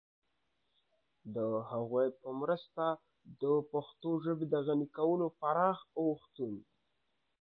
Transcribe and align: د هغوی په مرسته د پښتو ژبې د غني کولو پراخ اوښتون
د 1.35 1.37
هغوی 1.69 2.07
په 2.21 2.29
مرسته 2.41 2.85
د 3.41 3.43
پښتو 3.71 4.09
ژبې 4.25 4.45
د 4.49 4.55
غني 4.65 4.87
کولو 4.97 5.27
پراخ 5.39 5.77
اوښتون 5.99 6.53